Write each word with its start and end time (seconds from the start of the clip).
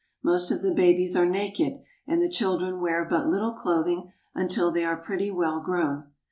Most 0.23 0.49
of 0.49 0.63
the 0.63 0.73
babies 0.73 1.15
are 1.15 1.27
naked, 1.27 1.79
and 2.07 2.19
the 2.23 2.27
children 2.27 2.81
wear 2.81 3.05
but 3.05 3.27
Uttle 3.27 3.55
clothing 3.55 4.11
until 4.33 4.71
they 4.71 4.83
are 4.83 4.97
pretty 4.97 5.29
well 5.29 5.59
grown. 5.61 6.05